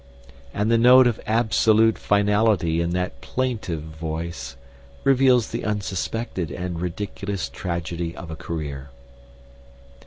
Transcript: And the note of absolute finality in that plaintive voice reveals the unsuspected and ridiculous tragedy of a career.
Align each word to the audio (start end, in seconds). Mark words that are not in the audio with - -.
And 0.51 0.71
the 0.71 0.79
note 0.79 1.05
of 1.05 1.19
absolute 1.27 1.95
finality 1.99 2.81
in 2.81 2.89
that 2.93 3.21
plaintive 3.21 3.83
voice 3.83 4.55
reveals 5.03 5.49
the 5.49 5.63
unsuspected 5.63 6.49
and 6.49 6.81
ridiculous 6.81 7.47
tragedy 7.49 8.15
of 8.15 8.31
a 8.31 8.35
career. 8.35 8.89